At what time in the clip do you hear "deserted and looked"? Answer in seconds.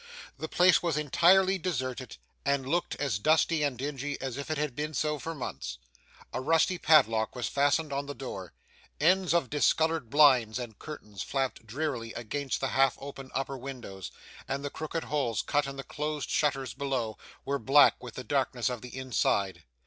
1.59-2.95